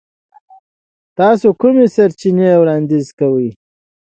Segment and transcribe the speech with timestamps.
[1.19, 3.49] تاسو کومې سرچینې وړاندیز کوئ؟